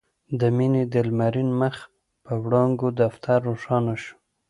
د 0.39 0.41
مينې 0.57 0.83
د 0.93 0.95
لمرين 1.07 1.49
مخ 1.61 1.75
په 2.25 2.33
وړانګو 2.43 2.87
دفتر 3.01 3.37
روښانه 3.49 3.93
شو. 4.03 4.15